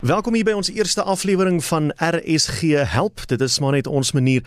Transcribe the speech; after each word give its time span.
Welkom 0.00 0.32
hier 0.34 0.46
by 0.48 0.54
ons 0.56 0.70
eerste 0.72 1.02
aflewering 1.02 1.58
van 1.64 1.90
RSG 2.00 2.60
Help. 2.88 3.20
Dit 3.28 3.40
is 3.44 3.58
maar 3.60 3.74
net 3.76 3.86
ons 3.86 4.12
manier 4.16 4.46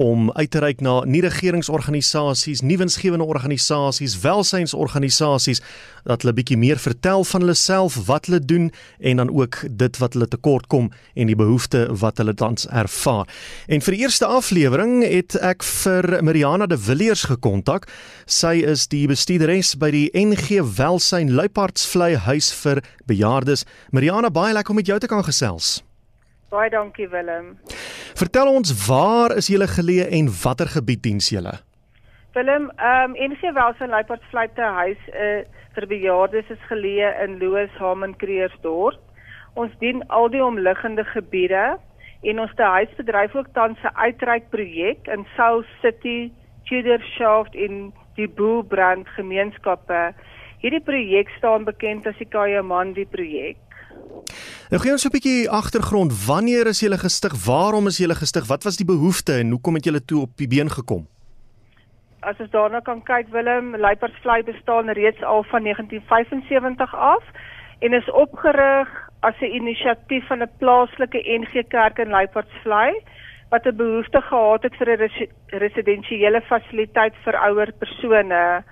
om 0.00 0.30
uit 0.32 0.50
te 0.50 0.60
reik 0.62 0.80
na 0.80 1.02
nie-regeringsorganisasies, 1.04 2.62
nie-winsgewende 2.64 3.24
organisasies, 3.28 4.16
welsynsorganisasies 4.22 5.60
dat 6.08 6.24
hulle 6.24 6.32
bietjie 6.38 6.56
meer 6.56 6.80
vertel 6.80 7.24
van 7.28 7.44
hulle 7.44 7.56
self, 7.58 7.98
wat 8.08 8.30
hulle 8.30 8.40
doen 8.40 8.70
en 8.98 9.20
dan 9.20 9.32
ook 9.34 9.58
dit 9.68 9.98
wat 10.00 10.16
hulle 10.16 10.28
tekort 10.32 10.70
kom 10.72 10.88
en 11.12 11.28
die 11.28 11.36
behoeftes 11.36 11.92
wat 12.00 12.22
hulle 12.22 12.32
tans 12.34 12.64
ervaar. 12.72 13.28
En 13.68 13.84
vir 13.84 13.96
die 13.96 14.00
eerste 14.06 14.30
aflewering 14.30 15.02
het 15.04 15.36
ek 15.44 15.66
vir 15.66 16.08
Mariana 16.24 16.70
de 16.70 16.80
Villiers 16.80 17.26
gekontak. 17.28 17.90
Sy 18.24 18.56
is 18.64 18.86
die 18.88 19.04
bestuurderes 19.10 19.74
by 19.76 19.92
die 19.92 20.08
NG 20.16 20.62
Welsyn 20.78 21.34
Luipardsvlei 21.36 22.14
huis 22.24 22.54
vir 22.62 22.80
bejaardes. 23.10 23.68
Mariana, 23.92 24.32
baie 24.32 24.56
lekker 24.56 24.72
om 24.72 24.80
met 24.80 24.88
jou 24.88 24.98
te 24.98 25.12
kan 25.12 25.24
gesels. 25.28 25.82
Baie 26.50 26.70
dankie 26.70 27.06
Willem. 27.08 27.58
Vertel 28.18 28.48
ons 28.50 28.72
waar 28.86 29.30
is 29.38 29.46
julle 29.52 29.68
geleë 29.70 30.08
en 30.16 30.30
watter 30.42 30.66
gebied 30.66 31.02
diens 31.04 31.28
julle? 31.30 31.52
Willem, 32.34 32.66
ehm 32.74 33.14
um, 33.14 33.30
NG 33.30 33.52
Welsyn 33.54 33.92
Luipardsvleite 33.94 34.70
huis 34.78 35.04
uh, 35.12 35.44
vir 35.76 35.86
bejaardes 35.92 36.50
is 36.50 36.66
geleë 36.72 37.12
in 37.22 37.38
Loos 37.38 37.78
Hamen 37.78 38.16
Kreersdorp. 38.18 38.98
Ons 39.54 39.78
dien 39.78 40.02
al 40.18 40.26
die 40.34 40.42
omliggende 40.42 41.06
gebiede 41.12 41.78
en 42.26 42.42
ons 42.42 42.58
te 42.58 42.66
huis 42.74 42.98
bedryf 42.98 43.38
ook 43.38 43.54
tans 43.54 43.78
'n 43.86 43.94
uitreikprojek 43.94 45.06
in 45.06 45.26
South 45.36 45.70
City, 45.82 46.32
Tudor-Shaft 46.66 47.54
en 47.54 47.92
die 48.18 48.28
Boelbrand 48.28 49.06
gemeenskappe. 49.08 50.02
Hierdie 50.58 50.82
projek 50.82 51.30
staan 51.38 51.64
bekend 51.64 52.06
as 52.06 52.18
die 52.18 52.30
Kayamandi 52.34 53.06
projek. 53.06 53.69
Nou 54.70 54.82
gee 54.82 54.92
ons 54.92 55.04
'n 55.04 55.10
bietjie 55.10 55.50
agtergrond. 55.50 56.26
Wanneer 56.26 56.66
is 56.66 56.80
julle 56.80 56.98
gestig? 56.98 57.32
Waarom 57.44 57.86
is 57.86 57.98
julle 57.98 58.14
gestig? 58.14 58.46
Wat 58.46 58.64
was 58.64 58.76
die 58.76 58.86
behoefte 58.86 59.32
en 59.32 59.50
hoekom 59.50 59.74
het 59.74 59.84
julle 59.84 60.04
toe 60.04 60.20
op 60.20 60.30
die 60.36 60.48
been 60.48 60.70
gekom? 60.70 61.06
As 62.20 62.36
ons 62.38 62.50
daarna 62.50 62.80
kan 62.80 63.02
kyk, 63.02 63.28
Willem, 63.32 63.76
Luipersvlei 63.76 64.42
bestaan 64.42 64.88
reeds 64.88 65.22
al 65.22 65.42
van 65.42 65.62
1975 65.62 66.94
af 66.94 67.24
en 67.78 67.92
is 67.92 68.10
opgerig 68.10 68.88
as 69.20 69.34
'n 69.40 69.54
inisiatief 69.60 70.26
van 70.26 70.42
'n 70.42 70.50
plaaslike 70.58 71.18
NG 71.40 71.68
Kerk 71.68 71.98
in 71.98 72.10
Luipersvlei 72.10 72.92
wat 73.50 73.66
'n 73.66 73.76
behoefte 73.76 74.20
gehad 74.20 74.62
het 74.62 74.76
vir 74.76 74.88
'n 74.88 74.96
res 74.96 75.18
residensiële 75.46 76.40
fasiliteit 76.40 77.14
vir 77.24 77.36
ouer 77.36 77.72
persone. 77.78 78.64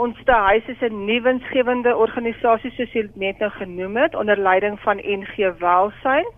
Ons 0.00 0.16
te 0.24 0.32
huis 0.32 0.68
is 0.72 0.82
'n 0.86 1.04
nuwensgewende 1.04 1.92
organisasie 1.96 2.70
soos 2.72 2.92
jy 2.96 3.02
net 3.22 3.38
nou 3.38 3.50
genoem 3.50 3.96
het 3.96 4.14
onder 4.14 4.38
leiding 4.38 4.78
van 4.80 4.96
NG 4.96 5.34
Welsyn. 5.58 6.28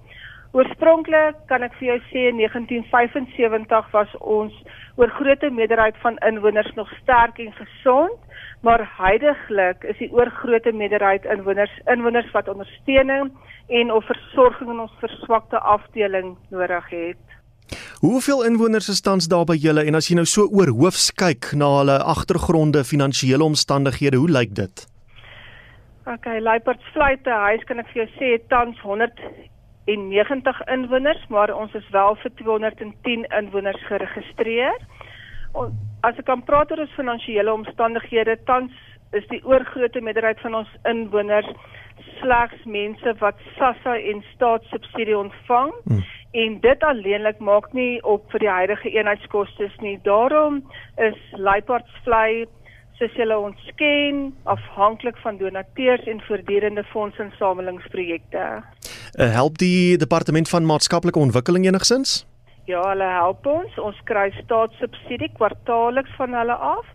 Oorspronklik 0.52 1.36
kan 1.46 1.62
ek 1.62 1.76
vir 1.78 1.86
jou 1.88 1.98
sê 2.10 2.24
in 2.30 2.40
1975 2.40 3.90
was 3.92 4.16
ons 4.18 4.56
oor 4.96 5.10
grootte 5.18 5.50
meerderheid 5.50 5.96
van 6.02 6.18
inwoners 6.30 6.72
nog 6.74 6.90
sterk 7.02 7.38
en 7.38 7.52
gesond, 7.52 8.18
maar 8.62 8.82
heidaglik 8.98 9.84
is 9.84 9.98
die 9.98 10.10
oorgrootste 10.12 10.72
meerderheid 10.72 11.24
inwoners 11.24 11.78
inwoners 11.86 12.30
wat 12.32 12.48
ondersteuning 12.48 13.30
en 13.68 13.92
of 13.92 14.04
versorging 14.04 14.70
in 14.70 14.80
ons 14.80 14.98
verswakte 14.98 15.58
afdeling 15.58 16.36
nodig 16.50 16.88
het. 16.90 17.41
Hoeveel 18.02 18.44
inwoners 18.44 18.88
is 18.88 19.00
tans 19.00 19.28
daar 19.30 19.44
by 19.46 19.54
julle 19.62 19.84
en 19.86 19.94
as 19.94 20.08
jy 20.10 20.16
nou 20.18 20.24
so 20.26 20.48
oor 20.50 20.72
hoofs 20.74 21.04
kyk 21.14 21.52
na 21.54 21.68
hulle 21.70 21.94
agtergronde, 22.12 22.80
finansiële 22.82 23.46
omstandighede, 23.46 24.18
hoe 24.18 24.30
lyk 24.36 24.56
dit? 24.58 24.80
OK, 26.10 26.26
Luiperdsvlei 26.42 27.12
te 27.22 27.36
huis 27.44 27.62
kan 27.68 27.78
ek 27.78 27.92
vir 27.92 28.00
jou 28.00 28.06
sê 28.16 28.30
tans 28.50 28.80
190 28.82 30.62
inwoners, 30.74 31.22
maar 31.30 31.52
ons 31.54 31.76
is 31.78 31.86
wel 31.94 32.18
vir 32.24 32.34
210 32.40 33.22
inwoners 33.38 33.84
geregistreer. 33.86 34.82
As 36.02 36.18
ek 36.18 36.26
kan 36.26 36.42
praat 36.48 36.74
oor 36.74 36.82
ons 36.82 36.96
finansiële 36.98 37.54
omstandighede, 37.54 38.34
tans 38.50 38.74
is 39.14 39.28
die 39.30 39.38
oorgrootste 39.46 40.02
meerderheid 40.02 40.42
van 40.42 40.58
ons 40.64 40.74
inwoners 40.90 41.54
slegs 42.18 42.66
mense 42.66 43.14
wat 43.22 43.38
SASSA 43.60 43.94
en 44.10 44.26
staatssubsidie 44.32 45.14
ontvang. 45.20 45.70
Hmm 45.86 46.02
en 46.32 46.58
dit 46.60 46.84
alleenlik 46.88 47.38
maak 47.38 47.72
nie 47.76 48.00
op 48.08 48.24
vir 48.32 48.44
die 48.44 48.50
huidige 48.50 48.90
eenheidskoste 48.90 49.68
nie. 49.84 49.98
Daarom 50.04 50.62
is 50.96 51.18
Luipardsvlei 51.36 52.46
soos 52.96 53.14
julle 53.18 53.36
ons 53.38 53.70
ken 53.80 54.28
afhanklik 54.44 55.16
van 55.24 55.38
donateurs 55.40 56.04
en 56.06 56.20
voortdurende 56.28 56.84
fondsinsamelingsprojekte. 56.92 58.44
Uh, 59.18 59.32
help 59.34 59.58
die 59.58 59.96
departement 59.98 60.48
van 60.48 60.66
maatskaplike 60.68 61.18
ontwikkeling 61.18 61.66
enigsins? 61.66 62.22
Ja, 62.70 62.80
hulle 62.92 63.08
help 63.18 63.46
ons. 63.46 63.76
Ons 63.82 63.98
kry 64.08 64.30
staatssubsidie 64.38 65.32
kwartaalliks 65.36 66.14
van 66.16 66.36
hulle 66.38 66.54
af 66.54 66.86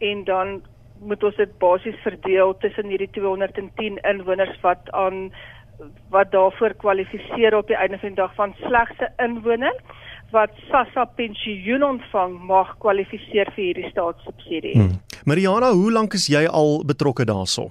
en 0.00 0.24
dan 0.24 0.60
moet 1.00 1.22
ons 1.24 1.36
dit 1.36 1.52
basies 1.60 1.96
verdeel 2.04 2.54
tussen 2.60 2.88
hierdie 2.92 3.10
210 3.16 4.00
inwoners 4.08 4.56
wat 4.64 4.90
aan 4.96 5.28
wat 6.10 6.32
daarvoor 6.32 6.74
kwalifiseer 6.82 7.56
op 7.56 7.66
die 7.66 7.76
einde 7.76 7.98
van 7.98 8.08
die 8.08 8.22
dag 8.22 8.34
van 8.34 8.54
slegste 8.60 9.08
inwoner 9.18 9.74
wat 10.30 10.50
SASSA 10.68 11.04
pensioen 11.18 11.82
ontvang 11.82 12.38
mag 12.46 12.78
kwalifiseer 12.78 13.50
vir 13.54 13.64
hierdie 13.64 13.90
staatssubsidie. 13.90 14.78
Hmm. 14.78 15.00
Mariana, 15.26 15.72
hoe 15.74 15.92
lank 15.92 16.14
is 16.14 16.28
jy 16.30 16.46
al 16.46 16.84
betrokke 16.86 17.24
daarso? 17.26 17.70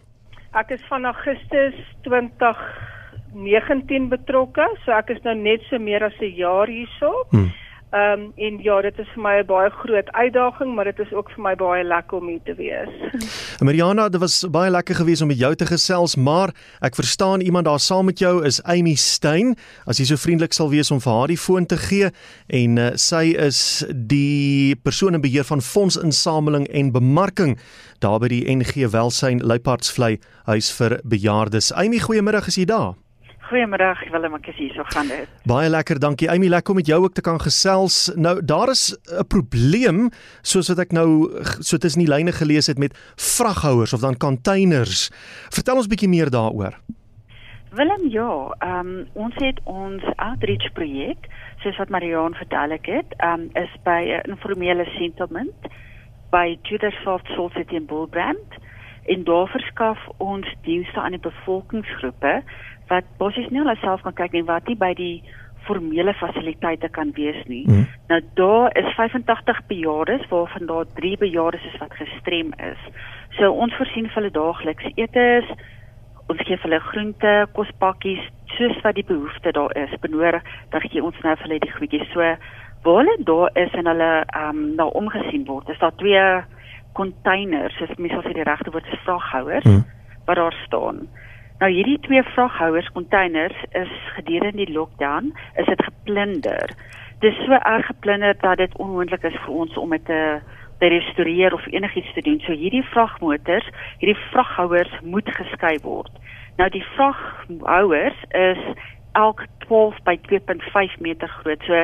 Ek 0.60 0.72
is 0.76 0.84
van 0.90 1.06
Augustus 1.06 1.76
2019 2.08 4.10
betrokke, 4.12 4.66
so 4.84 4.92
ek 4.98 5.10
is 5.16 5.22
nou 5.24 5.36
net 5.38 5.62
so 5.70 5.80
meer 5.80 6.04
as 6.04 6.20
'n 6.20 6.36
jaar 6.36 6.68
hierso. 6.68 7.12
Hmm. 7.32 7.52
Ehm 7.90 8.20
um, 8.20 8.32
en 8.36 8.58
ja, 8.62 8.82
dit 8.82 8.98
is 9.02 9.08
vir 9.16 9.22
my 9.22 9.40
'n 9.42 9.46
baie 9.46 9.70
groot 9.70 10.12
uitdaging, 10.12 10.76
maar 10.76 10.86
dit 10.86 11.00
is 11.00 11.14
ook 11.14 11.30
vir 11.32 11.42
my 11.42 11.56
baie 11.56 11.84
lekker 11.84 12.18
om 12.18 12.28
hier 12.28 12.42
te 12.44 12.54
wees. 12.54 12.90
Mariana, 13.66 14.10
dit 14.10 14.20
was 14.20 14.46
baie 14.50 14.70
lekker 14.70 14.96
geweest 14.96 15.22
om 15.22 15.28
met 15.28 15.38
jou 15.38 15.56
te 15.56 15.66
gesels, 15.66 16.16
maar 16.16 16.54
ek 16.80 16.96
verstaan 16.96 17.42
iemand 17.42 17.66
daar 17.66 17.80
saam 17.80 18.06
met 18.06 18.20
jou 18.20 18.46
is 18.46 18.64
Amy 18.64 18.94
Stein. 18.96 19.56
As 19.86 19.98
jy 19.98 20.06
so 20.06 20.16
vriendelik 20.16 20.54
sal 20.54 20.70
wees 20.70 20.92
om 20.92 21.02
vir 21.02 21.14
haar 21.14 21.28
die 21.28 21.38
foon 21.38 21.66
te 21.66 21.78
gee 21.78 22.12
en 22.48 22.78
uh, 22.78 22.92
sy 22.94 23.34
is 23.34 23.86
die 23.90 24.76
persoon 24.76 25.14
in 25.14 25.22
beheer 25.22 25.44
van 25.44 25.62
fondsinsameling 25.62 26.68
en 26.68 26.92
bemarking 26.92 27.58
daar 28.00 28.20
by 28.20 28.28
die 28.28 28.46
NG 28.56 28.86
Welsyn 28.92 29.42
Luipardsvlei 29.42 30.20
huis 30.46 30.72
vir 30.78 31.00
bejaardes. 31.04 31.74
Amy, 31.74 31.98
goeiemôre, 31.98 32.46
is 32.48 32.56
jy 32.56 32.66
daar? 32.66 32.94
Goeiemôre, 33.50 33.96
Willem, 34.14 34.36
ek 34.38 34.52
is 34.52 34.58
hier, 34.62 34.74
so 34.78 34.84
gaan 34.94 35.08
dit. 35.10 35.30
Baie 35.50 35.70
lekker, 35.74 35.98
dankie. 35.98 36.28
Amy, 36.30 36.52
lekker 36.54 36.76
om 36.76 36.78
met 36.78 36.90
jou 36.90 37.00
ook 37.02 37.16
te 37.18 37.24
kan 37.26 37.40
gesels. 37.42 38.12
Nou, 38.14 38.36
daar 38.46 38.70
is 38.70 38.94
'n 39.10 39.26
probleem 39.26 40.12
soos 40.42 40.70
wat 40.70 40.78
ek 40.78 40.92
nou 40.94 41.34
so 41.58 41.78
tussen 41.78 42.06
die 42.06 42.14
lyne 42.14 42.32
gelees 42.32 42.68
het 42.68 42.78
met 42.78 42.94
vraghouers 43.18 43.94
of 43.94 44.02
dan 44.02 44.18
containers. 44.18 45.10
Vertel 45.50 45.82
ons 45.82 45.88
bietjie 45.88 46.10
meer 46.10 46.30
daaroor. 46.30 46.78
Willem, 47.74 48.10
ja, 48.10 48.54
ehm 48.60 48.88
um, 48.88 49.08
ons 49.14 49.34
het 49.36 49.60
ons 49.64 50.04
outreach 50.16 50.72
projek, 50.74 51.26
soos 51.64 51.78
wat 51.78 51.90
Marion 51.90 52.34
vertel 52.34 52.72
ek 52.72 52.86
het, 52.86 53.14
ehm 53.18 53.34
um, 53.34 53.50
is 53.54 53.74
by 53.84 54.22
'n 54.22 54.30
informele 54.30 54.86
settlement 54.86 55.58
by 56.30 56.58
Judershof 56.62 57.22
Salt 57.34 57.54
City 57.54 57.76
in 57.76 57.86
Bullbrand 57.86 58.62
en 59.06 59.24
daar 59.24 59.48
verskaf 59.48 60.00
ons 60.18 60.56
dienste 60.62 61.00
aan 61.00 61.12
die 61.18 61.20
bevolkingsgroepe 61.20 62.44
wat 62.90 63.06
basies 63.18 63.50
nie 63.50 63.62
hulle 63.62 63.78
self 63.84 64.02
kan 64.06 64.18
kyk 64.18 64.36
nie 64.38 64.48
wat 64.48 64.68
nie 64.68 64.78
by 64.80 64.94
die 64.98 65.16
formele 65.68 66.14
fasiliteite 66.18 66.90
kan 66.90 67.12
wees 67.18 67.40
nie. 67.46 67.64
Mm. 67.68 67.86
Nou 68.10 68.22
daar 68.40 68.78
is 68.78 68.94
85 68.96 69.60
bejaardes 69.68 70.28
waarvan 70.30 70.66
daar 70.66 70.86
3 70.96 71.18
bejaardes 71.18 71.66
is 71.66 71.78
wat 71.80 71.94
gestrem 71.94 72.54
is. 72.72 72.82
So 73.38 73.52
ons 73.52 73.76
voorsien 73.78 74.08
vir 74.08 74.22
hulle 74.22 74.34
daagliks 74.34 74.90
etes. 74.96 75.52
Ons 76.30 76.42
gee 76.46 76.58
vir 76.58 76.70
hulle 76.70 76.80
groente, 76.80 77.34
kospakkies 77.58 78.24
soos 78.58 78.82
wat 78.86 78.98
die 78.98 79.06
behoefte 79.06 79.52
daar 79.52 79.76
is. 79.78 79.94
Benodig 80.02 80.46
dan 80.74 80.88
gee 80.88 81.04
ons 81.04 81.22
nou 81.26 81.36
vir 81.36 81.48
hulle 81.48 81.62
die 81.66 81.76
goedjies. 81.78 82.10
So 82.14 82.26
waar 82.84 83.02
hulle 83.04 83.18
daar 83.30 83.50
is 83.66 83.74
en 83.74 83.92
hulle 83.92 84.12
ehm 84.26 84.50
um, 84.50 84.66
nou 84.76 84.90
omgesien 85.02 85.46
word. 85.46 85.70
Is 85.70 85.80
daar 85.84 85.96
twee 85.96 86.26
containers, 86.94 87.76
soos 87.78 87.96
mense 87.98 88.22
sê 88.26 88.34
die 88.34 88.48
regte 88.48 88.72
woord 88.74 88.88
is 88.92 89.04
vraghouers 89.06 89.68
mm. 89.68 89.84
wat 90.26 90.40
daar 90.42 90.56
staan. 90.66 91.08
Nou 91.60 91.72
hierdie 91.72 92.00
twee 92.00 92.24
vraghouers 92.24 92.88
containers 92.96 93.56
is 93.76 93.92
gedurende 94.16 94.66
die 94.66 94.72
lockdown 94.72 95.34
is 95.56 95.66
dit 95.66 95.82
geplunder. 95.84 96.72
Dit 97.20 97.34
is 97.34 97.42
so 97.46 97.52
erg 97.52 97.86
geplunder 97.86 98.36
dat 98.40 98.58
dit 98.58 98.78
onmoontlik 98.78 99.24
is 99.28 99.36
vir 99.44 99.58
ons 99.66 99.78
om 99.78 99.90
dit 99.96 100.06
te 100.06 100.40
te 100.80 100.88
restoreer 100.88 101.54
of 101.54 101.66
enigiets 101.68 102.14
te 102.14 102.22
doen. 102.24 102.40
So 102.40 102.56
hierdie 102.56 102.86
vragmotors, 102.94 103.68
hierdie 104.00 104.22
vraghouers 104.30 104.94
moet 105.04 105.28
geskei 105.36 105.74
word. 105.84 106.12
Nou 106.56 106.70
die 106.72 106.84
vraghouers 106.96 108.24
is 108.30 108.62
elk 109.20 109.44
12 109.66 110.00
by 110.08 110.16
2.5 110.32 110.96
meter 111.04 111.28
groot. 111.28 111.68
So 111.68 111.84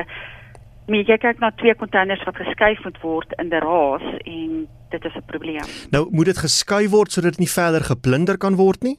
Maar 0.86 1.02
jy 1.02 1.16
kyk 1.18 1.40
na 1.42 1.48
twee 1.58 1.74
containers 1.74 2.20
wat 2.28 2.36
geskuif 2.38 2.84
moet 2.84 2.98
word 3.02 3.32
in 3.42 3.48
die 3.50 3.58
raas 3.58 4.04
en 4.22 4.50
dit 4.94 5.04
is 5.04 5.16
'n 5.18 5.26
probleem. 5.26 5.66
Nou 5.90 6.06
moet 6.10 6.30
dit 6.30 6.38
geskuif 6.38 6.90
word 6.90 7.12
sodat 7.12 7.30
dit 7.30 7.38
nie 7.38 7.50
verder 7.50 7.82
geplunder 7.82 8.38
kan 8.38 8.54
word 8.54 8.82
nie? 8.82 8.98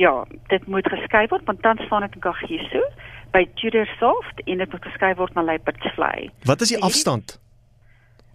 Ja, 0.00 0.24
dit 0.48 0.66
moet 0.66 0.88
geskei 0.88 1.26
word 1.28 1.44
want 1.44 1.62
tans 1.62 1.82
staan 1.84 2.00
dit 2.06 2.14
in 2.14 2.20
Kagiso 2.20 2.82
by 3.32 3.44
Tudor 3.60 3.88
Soft 3.98 4.42
en 4.44 4.58
dit 4.58 4.72
moet 4.72 4.84
geskei 4.84 5.14
word 5.14 5.34
na 5.34 5.42
Luiperdsvlei. 5.42 6.30
Wat 6.48 6.60
is 6.60 6.68
die 6.68 6.82
afstand? 6.82 7.38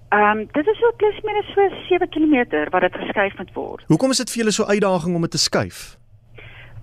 Ehm 0.10 0.38
um, 0.38 0.48
dit 0.52 0.68
is 0.68 0.78
so 0.80 0.92
plus 0.98 1.22
minus 1.24 1.48
so 1.54 1.70
7 1.90 2.10
km 2.10 2.70
wat 2.72 2.82
dit 2.82 2.94
geskuif 2.96 3.38
moet 3.38 3.54
word. 3.54 3.84
Hoekom 3.88 4.12
is 4.12 4.18
dit 4.18 4.30
vir 4.32 4.44
julle 4.44 4.52
so 4.56 4.64
uitdaging 4.64 5.16
om 5.16 5.22
dit 5.22 5.32
te 5.32 5.38
skuif? 5.38 5.98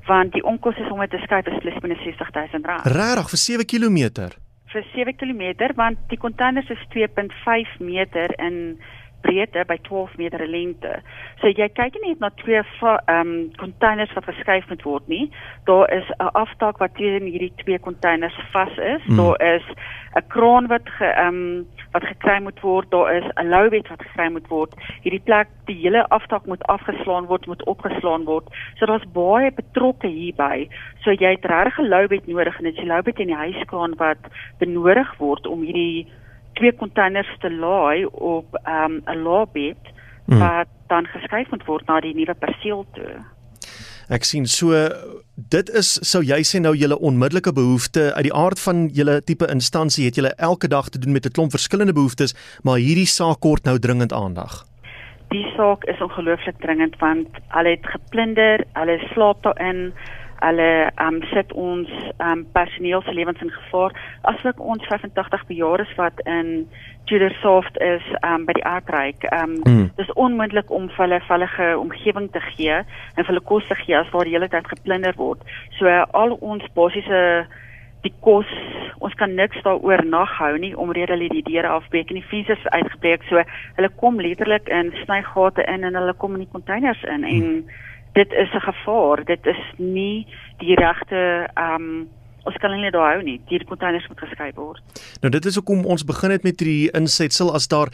Want 0.07 0.33
die 0.33 0.45
onkoste 0.45 0.91
om 0.93 1.01
dit 1.01 1.11
te 1.11 1.23
skuif 1.23 1.47
is 1.47 1.59
plus 1.63 1.79
minus 1.83 2.03
60000 2.03 2.67
rand. 2.67 2.85
Regtig 2.85 3.31
vir 3.31 3.43
7 3.45 3.67
km? 3.73 4.29
Vir 4.75 4.85
7 4.93 5.17
km 5.17 5.73
want 5.77 5.99
die 6.09 6.19
containers 6.19 6.69
is 6.69 6.85
2.5 6.93 7.79
meter 7.79 8.35
in 8.39 8.81
breedte 9.25 9.65
by 9.67 9.79
12 9.89 10.17
meter 10.21 10.47
lengte. 10.49 11.01
So 11.41 11.49
jy 11.49 11.69
kyk 11.73 11.97
nie 12.03 12.13
net 12.13 12.23
na 12.23 12.31
twee 12.43 12.61
ehm 12.61 13.01
um, 13.15 13.33
containers 13.61 14.13
wat 14.17 14.29
verskuif 14.29 14.69
moet 14.69 14.85
word 14.85 15.09
nie. 15.09 15.31
Daar 15.71 15.89
is 15.93 16.09
'n 16.19 16.33
aftak 16.43 16.79
wat 16.83 16.95
teen 16.95 17.25
hierdie 17.33 17.53
twee 17.63 17.81
containers 17.81 18.37
vas 18.53 18.77
is. 18.79 19.05
Mm. 19.07 19.17
Daar 19.17 19.39
is 19.55 19.67
'n 20.17 20.27
kraan 20.29 20.67
wat 20.67 20.89
ge 20.99 21.05
ehm 21.05 21.29
um, 21.29 21.67
wat 21.93 22.05
gekry 22.05 22.39
moet 22.43 22.61
word. 22.61 22.91
Daar 22.91 23.17
is 23.17 23.25
'n 23.35 23.49
loubed 23.49 23.89
wat 23.89 24.03
gekry 24.03 24.29
moet 24.31 24.49
word. 24.49 24.73
Hierdie 25.03 25.25
plek, 25.25 25.49
die 25.65 25.81
hele 25.83 26.09
aftak 26.09 26.47
moet 26.47 26.63
afgeslaan 26.67 27.27
word, 27.27 27.47
moet 27.47 27.65
opgeslaan 27.65 28.25
word. 28.25 28.47
So 28.75 28.87
daar's 28.87 29.13
baie 29.13 29.53
betrokke 29.53 30.07
hierby. 30.07 30.69
So 31.03 31.11
jy 31.11 31.31
het 31.31 31.45
regtig 31.45 31.79
'n 31.79 31.89
loubed 31.89 32.27
nodig 32.27 32.59
en 32.59 32.65
dit 32.65 32.75
is 32.75 32.81
die 32.81 32.93
loubed 32.93 33.19
in 33.19 33.27
die 33.27 33.43
huiskraan 33.45 33.95
wat 33.97 34.23
benodig 34.59 35.17
word 35.19 35.47
om 35.47 35.63
hierdie 35.63 36.07
twee 36.55 36.75
containers 36.75 37.31
te 37.41 37.51
laai 37.51 38.07
op 38.07 38.59
ehm, 38.63 39.01
'n 39.05 39.17
um, 39.17 39.23
laabed 39.23 39.93
hmm. 40.27 40.39
wat 40.39 40.69
dan 40.87 41.07
geskuif 41.07 41.51
moet 41.51 41.65
word 41.67 41.87
na 41.87 42.01
die 42.01 42.15
nuwe 42.15 42.35
perseel 42.35 42.87
toe. 42.95 43.23
Ek 44.13 44.25
sien 44.29 44.45
so 44.47 44.77
dit 45.35 45.71
is 45.73 45.95
sou 46.05 46.21
jy 46.23 46.43
sê 46.45 46.61
nou 46.61 46.75
julle 46.77 46.99
onmiddellike 47.01 47.55
behoefte 47.57 48.11
uit 48.15 48.27
die 48.29 48.35
aard 48.37 48.61
van 48.61 48.89
julle 48.93 49.23
tipe 49.25 49.49
instansie 49.49 50.05
het 50.05 50.19
julle 50.21 50.35
elke 50.37 50.69
dag 50.69 50.91
te 50.93 50.99
doen 50.99 51.13
met 51.13 51.27
'n 51.27 51.33
klomp 51.33 51.51
verskillende 51.51 51.93
behoeftes, 51.93 52.35
maar 52.63 52.79
hierdie 52.79 53.09
saak 53.09 53.41
kort 53.41 53.65
nou 53.65 53.79
dringend 53.79 54.13
aandag. 54.13 54.65
Die 55.31 55.47
saak 55.57 55.85
is 55.85 56.01
ongelooflik 56.01 56.61
dringend 56.61 56.97
want 57.01 57.29
hulle 57.49 57.71
het 57.71 57.87
geplunder, 57.87 58.65
hulle 58.73 58.99
slaap 59.15 59.43
daarin 59.43 59.93
hulle 60.45 60.71
um, 61.01 61.21
sit 61.33 61.53
ons 61.53 61.91
um, 62.19 62.45
personeel 62.53 63.03
se 63.03 63.15
lewens 63.17 63.41
in 63.43 63.51
gevaar 63.51 63.95
asook 64.31 64.61
ons 64.61 64.87
85 64.91 65.47
bejaardes 65.51 65.95
wat 66.01 66.21
in 66.29 66.69
Tudor 67.05 67.35
Soft 67.41 67.81
is 67.81 68.05
um, 68.25 68.47
by 68.49 68.55
die 68.57 68.65
aardryk. 68.65 69.27
Um, 69.33 69.59
mm. 69.65 69.91
Dis 69.99 70.13
onmoontlik 70.21 70.71
om 70.73 70.89
vir 70.89 71.05
hulle 71.05 71.21
veilige 71.29 71.67
omgewing 71.79 72.31
te 72.33 72.41
gee 72.55 72.79
en 72.81 73.21
vir 73.21 73.33
hulle 73.33 73.45
kos 73.51 73.67
te 73.69 73.77
gee 73.83 73.99
as 73.99 74.09
waar 74.15 74.29
die 74.29 74.37
hele 74.37 74.49
tyd 74.53 74.69
geplunder 74.73 75.17
word. 75.21 75.45
So 75.79 75.91
uh, 75.91 76.05
al 76.17 76.37
ons 76.41 76.65
basiese 76.79 77.21
die 78.05 78.13
kos 78.25 78.49
ons 79.05 79.15
kan 79.21 79.33
niks 79.37 79.61
daaroor 79.65 80.05
naghou 80.09 80.53
nie 80.61 80.75
omrede 80.81 81.13
hulle 81.17 81.31
die 81.33 81.45
deure 81.45 81.73
afbreek 81.77 82.13
en 82.13 82.21
die 82.21 82.29
vensters 82.29 82.67
uitgebreek 82.73 83.25
so 83.31 83.41
hulle 83.79 83.91
kom 84.01 84.21
letterlik 84.21 84.69
in 84.69 84.93
snygate 85.05 85.65
in 85.73 85.89
en 85.89 85.97
hulle 85.97 86.17
kom 86.21 86.37
in 86.37 86.45
die 86.45 86.53
containers 86.53 87.01
in 87.09 87.25
en 87.25 87.43
mm 87.49 87.83
dit 88.15 88.33
is 88.33 88.51
'n 88.55 88.67
gevaar. 88.71 89.25
Dit 89.25 89.47
is 89.47 89.63
nie 89.77 90.27
die 90.59 90.75
regte 90.75 91.51
ehm 91.55 91.75
um, 91.75 92.09
ons 92.45 92.57
kan 92.57 92.71
nie 92.71 92.91
daar 92.91 93.15
hou 93.15 93.23
nie. 93.23 93.41
Die 93.49 93.65
containers 93.65 94.09
moet 94.09 94.21
geskei 94.21 94.51
word. 94.55 94.83
Nou 95.21 95.31
dit 95.31 95.45
is 95.45 95.55
hoekom 95.55 95.85
ons 95.85 96.05
begin 96.05 96.31
het 96.31 96.43
met 96.43 96.61
hierdie 96.61 96.91
insetsel 96.91 97.55
as 97.55 97.69
daar 97.69 97.89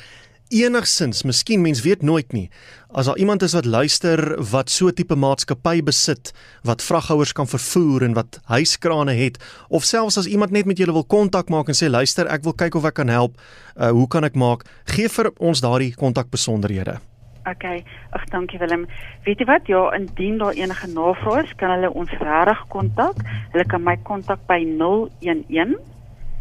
enigsins, 0.50 1.22
miskien 1.22 1.62
mens 1.62 1.82
weet 1.87 2.02
nooit 2.02 2.32
nie, 2.34 2.49
as 2.90 3.06
daar 3.06 3.19
iemand 3.22 3.43
is 3.46 3.55
wat 3.55 3.69
luister 3.70 4.19
wat 4.50 4.70
so 4.70 4.90
tipe 4.90 5.14
maatskappy 5.14 5.78
besit 5.87 6.32
wat 6.67 6.82
vraghouers 6.82 7.32
kan 7.32 7.46
vervoer 7.46 8.02
en 8.02 8.17
wat 8.19 8.40
huiskrane 8.50 9.14
het 9.14 9.38
of 9.69 9.87
selfs 9.87 10.19
as 10.19 10.26
iemand 10.26 10.50
net 10.50 10.67
met 10.67 10.78
julle 10.78 10.96
wil 10.96 11.06
kontak 11.06 11.49
maak 11.55 11.70
en 11.70 11.78
sê 11.78 11.87
luister, 11.87 12.26
ek 12.26 12.43
wil 12.43 12.56
kyk 12.58 12.75
of 12.75 12.84
ek 12.90 12.99
kan 12.99 13.08
help, 13.08 13.38
uh, 13.76 13.94
hoe 13.94 14.08
kan 14.11 14.26
ek 14.26 14.34
maak? 14.34 14.67
Gee 14.90 15.08
vir 15.08 15.31
ons 15.38 15.62
daardie 15.62 15.94
kontakbesonderhede. 15.94 16.99
OK. 17.45 17.65
Ag, 18.11 18.25
dankie 18.25 18.59
Willem. 18.59 18.87
Weet 19.25 19.39
jy 19.39 19.47
wat? 19.49 19.67
Ja, 19.67 19.93
indien 19.97 20.39
daar 20.39 20.53
enige 20.53 20.87
navrae 20.93 21.43
is, 21.43 21.55
kan 21.57 21.71
hulle 21.71 21.93
ons 21.93 22.13
regtig 22.21 22.65
kontak. 22.69 23.23
Hulle 23.53 23.65
kan 23.65 23.83
my 23.83 23.97
kontak 24.03 24.45
by 24.47 24.61
011 24.79 25.79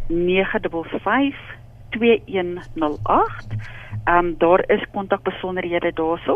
955 0.07 1.35
2108. 1.89 3.47
Ehm 4.03 4.25
um, 4.25 4.35
daar 4.37 4.63
is 4.69 4.85
kontakbesonderhede 4.91 5.91
daarso 5.93 6.35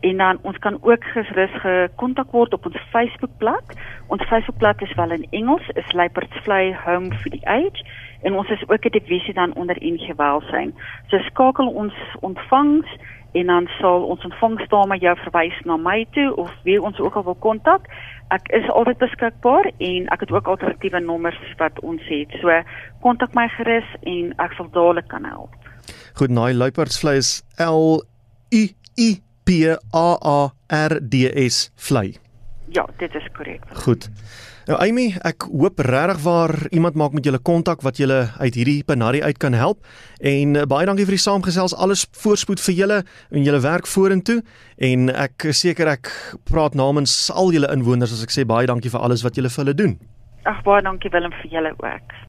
en 0.00 0.16
dan 0.16 0.38
ons 0.42 0.58
kan 0.58 0.78
ook 0.80 1.04
gerus 1.04 1.50
gekontak 1.60 2.30
word 2.30 2.52
op 2.52 2.66
ons 2.66 2.78
Facebookblad. 2.90 3.64
Ons 4.06 4.22
Facebookblad 4.22 4.80
is 4.82 4.94
wel 4.94 5.10
in 5.10 5.26
Engels, 5.30 5.68
is 5.68 5.92
Leopards 5.92 6.36
Fly 6.42 6.76
Home 6.84 7.14
for 7.14 7.30
the 7.30 7.46
Age 7.46 7.84
en 8.22 8.34
ons 8.34 8.48
is 8.50 8.68
ook 8.68 8.84
'n 8.84 8.98
divisie 8.98 9.34
dan 9.34 9.54
onder 9.54 9.76
NG 9.80 10.14
Welsyn. 10.16 10.74
So 11.08 11.18
skakel 11.18 11.68
ons 11.68 11.94
ontvangs 12.20 12.86
en 13.32 13.46
dan 13.46 13.68
sal 13.80 14.02
ons 14.02 14.24
ontvangsdame 14.24 14.98
jou 14.98 15.16
verwys 15.24 15.60
na 15.64 15.76
my 15.76 16.06
toe 16.10 16.36
of 16.36 16.50
wie 16.62 16.82
ons 16.82 16.98
ook 17.00 17.14
al 17.14 17.24
wil 17.24 17.38
kontak. 17.40 17.86
Ek 18.28 18.48
is 18.48 18.68
altyd 18.70 18.98
beskikbaar 18.98 19.70
en 19.78 20.06
ek 20.06 20.20
het 20.20 20.32
ook 20.32 20.46
alternatiewe 20.46 21.00
nommers 21.00 21.40
wat 21.56 21.80
ons 21.80 22.02
het. 22.08 22.28
So 22.40 22.62
kontak 23.00 23.34
my 23.34 23.48
gerus 23.48 23.88
en 24.02 24.32
ek 24.36 24.52
sal 24.52 24.68
dadelik 24.72 25.08
kan 25.08 25.24
help. 25.24 25.56
Goed, 26.14 26.30
naai 26.30 26.52
luiperdsvleis 26.54 27.42
L 27.58 28.02
U 28.52 28.62
I 28.98 29.10
P 29.44 29.50
A 29.92 30.08
A 30.36 30.52
R 30.68 31.00
D 31.00 31.14
S 31.48 31.70
vlei. 31.76 32.16
Ja, 32.72 32.86
dit 32.96 33.14
is 33.14 33.28
korrek. 33.36 33.64
Goed. 33.84 34.08
Nou 34.70 34.76
Amy, 34.78 35.08
ek 35.26 35.48
hoop 35.50 35.80
regtig 35.82 36.20
waar 36.22 36.52
iemand 36.70 36.94
maak 36.94 37.16
met 37.16 37.26
julle 37.26 37.40
kontak 37.42 37.80
wat 37.82 37.98
julle 37.98 38.28
uit 38.38 38.54
hierdie 38.54 38.84
penarie 38.86 39.22
uit 39.24 39.40
kan 39.42 39.56
help 39.58 39.82
en 40.22 40.54
uh, 40.54 40.62
baie 40.70 40.86
dankie 40.86 41.06
vir 41.08 41.16
die 41.16 41.24
saamgesels. 41.24 41.74
Alles 41.74 42.04
voorspoed 42.22 42.62
vir 42.62 42.78
julle 42.78 43.00
en 43.34 43.42
julle 43.42 43.58
werk 43.64 43.90
vorentoe 43.90 44.38
en 44.78 45.10
ek 45.10 45.50
seker 45.50 45.90
ek 45.96 46.12
praat 46.46 46.78
namens 46.78 47.16
al 47.34 47.50
julle 47.50 47.70
inwoners 47.74 48.14
as 48.14 48.22
ek 48.22 48.34
sê 48.34 48.46
baie 48.46 48.70
dankie 48.70 48.92
vir 48.92 49.02
alles 49.02 49.26
wat 49.26 49.34
julle 49.34 49.50
vir 49.50 49.64
hulle 49.64 49.78
doen. 49.82 49.96
Ag 50.46 50.62
baie 50.62 50.86
dankie 50.86 51.10
Willem 51.10 51.34
vir 51.42 51.58
julle 51.58 51.74
ook. 51.82 52.22